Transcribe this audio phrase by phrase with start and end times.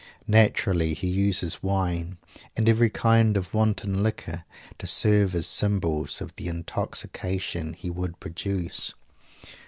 [0.25, 2.17] Naturally he uses wine,
[2.57, 4.45] and every kind of wanton liquor,
[4.79, 8.95] to serve as symbols of the intoxication he would produce.